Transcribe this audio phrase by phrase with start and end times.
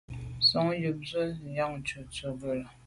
[0.39, 2.05] Nson yub ju ze Njantùn
[2.39, 2.67] ghù là.